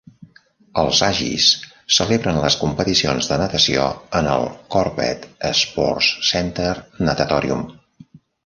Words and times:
Els 0.83 0.99
Aggies 1.07 1.49
celebren 1.97 2.39
les 2.45 2.57
competicions 2.63 3.29
de 3.33 3.37
natació 3.43 3.85
en 4.21 4.31
el 4.33 4.49
Corbett 4.77 5.29
Sports 5.61 6.11
Center 6.33 6.73
Natatorium. 7.11 7.67